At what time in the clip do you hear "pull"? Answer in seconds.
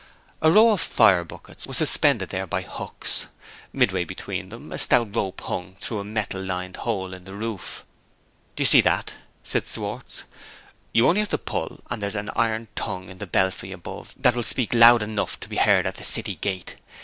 11.37-11.81